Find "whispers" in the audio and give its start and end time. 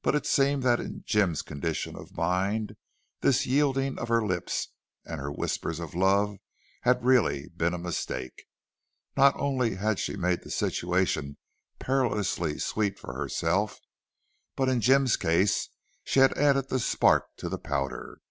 5.30-5.78